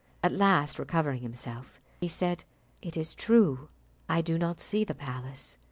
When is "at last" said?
0.23-0.79